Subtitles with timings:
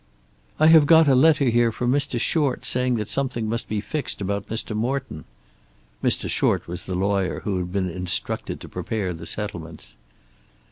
[0.59, 2.19] "I have got a letter here from Mr.
[2.19, 4.75] Short saying that something must be fixed about Mr.
[4.75, 5.25] Morton."
[6.03, 6.27] Mr.
[6.27, 9.95] Short was the lawyer who had been instructed to prepare the settlements.